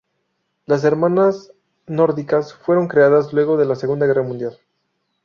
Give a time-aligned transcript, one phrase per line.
[0.65, 1.51] Las "hermanas
[1.85, 4.57] nórdicas" fueron creadas luego de la Segunda Guerra Mundial.